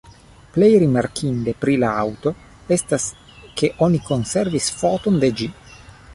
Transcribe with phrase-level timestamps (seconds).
[0.53, 2.33] Plej rimarkinde pri la aŭto
[2.77, 3.07] estas
[3.61, 5.53] ke oni konservis foton de ĝi.